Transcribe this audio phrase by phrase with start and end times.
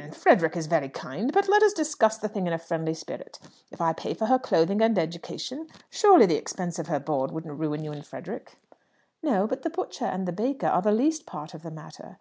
[0.00, 0.12] "H'm!
[0.12, 1.32] Frederick is very kind.
[1.32, 3.40] But let us discuss the thing in a friendly spirit.
[3.72, 7.58] If I pay for her clothing and education, surely the expense of her board wouldn't
[7.58, 8.58] ruin you and Frederick!"
[9.24, 12.16] "No; but the butcher and the baker are the least part of the matter.